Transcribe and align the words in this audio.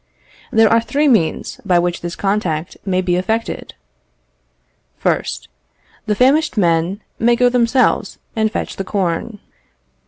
There 0.51 0.67
are 0.67 0.81
three 0.81 1.07
means 1.07 1.61
by 1.63 1.77
which 1.77 2.01
this 2.01 2.15
contact 2.15 2.75
may 2.87 3.01
be 3.01 3.17
effected. 3.17 3.75
1st. 5.03 5.47
The 6.07 6.15
famished 6.15 6.57
men 6.57 7.01
may 7.19 7.35
go 7.35 7.49
themselves 7.49 8.17
and 8.35 8.51
fetch 8.51 8.77
the 8.77 8.83
corn. 8.83 9.37